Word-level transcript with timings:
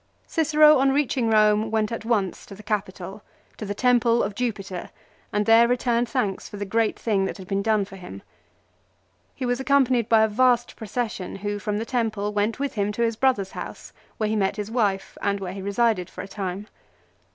Cicero 0.25 0.79
on 0.79 0.91
reaching 0.93 1.29
Eome 1.29 1.69
went 1.69 1.91
at 1.91 2.03
once 2.03 2.47
to 2.47 2.55
the 2.55 2.63
Capitol, 2.63 3.21
to 3.57 3.65
the 3.67 3.75
Temple 3.75 4.23
of 4.23 4.33
Jupiter, 4.33 4.89
and 5.31 5.45
there 5.45 5.67
returned 5.67 6.09
thanks 6.09 6.49
for 6.49 6.57
the 6.57 6.65
great 6.65 6.97
thing 6.97 7.25
that 7.25 7.37
had 7.37 7.47
been 7.47 7.61
done 7.61 7.85
for 7.85 7.97
him. 7.97 8.23
He 9.35 9.45
was 9.45 9.59
accompanied 9.59 10.09
by 10.09 10.23
a 10.23 10.27
vast 10.27 10.75
procession 10.75 11.35
who 11.35 11.59
from 11.59 11.77
the 11.77 11.85
temple 11.85 12.33
went 12.33 12.57
with 12.57 12.73
him 12.73 12.91
to 12.93 13.03
his 13.03 13.15
brother's 13.15 13.51
house, 13.51 13.93
where 14.17 14.27
he 14.27 14.35
met 14.35 14.55
his 14.55 14.71
wife, 14.71 15.19
and 15.21 15.39
where 15.39 15.53
he 15.53 15.61
resided 15.61 16.09
for 16.09 16.23
a 16.23 16.27
time. 16.27 16.65